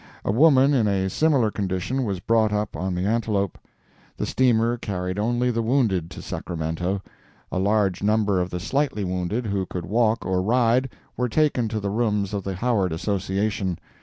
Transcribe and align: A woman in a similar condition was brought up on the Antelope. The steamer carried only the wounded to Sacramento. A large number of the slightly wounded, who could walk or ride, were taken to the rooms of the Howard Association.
A 0.25 0.31
woman 0.31 0.73
in 0.73 0.87
a 0.87 1.11
similar 1.11 1.51
condition 1.51 2.03
was 2.05 2.19
brought 2.19 2.51
up 2.51 2.75
on 2.75 2.95
the 2.95 3.05
Antelope. 3.05 3.59
The 4.17 4.25
steamer 4.25 4.75
carried 4.77 5.19
only 5.19 5.51
the 5.51 5.61
wounded 5.61 6.09
to 6.09 6.23
Sacramento. 6.23 7.03
A 7.51 7.59
large 7.59 8.01
number 8.01 8.41
of 8.41 8.49
the 8.49 8.59
slightly 8.59 9.03
wounded, 9.03 9.45
who 9.45 9.67
could 9.67 9.85
walk 9.85 10.25
or 10.25 10.41
ride, 10.41 10.89
were 11.15 11.29
taken 11.29 11.67
to 11.67 11.79
the 11.79 11.91
rooms 11.91 12.33
of 12.33 12.43
the 12.43 12.55
Howard 12.55 12.91
Association. 12.91 13.77